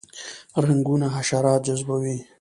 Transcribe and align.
رنګونه 0.65 1.07
حشرات 1.15 1.61
جذبوي 1.67 2.17